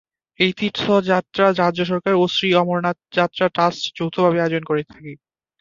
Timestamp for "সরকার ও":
1.85-2.33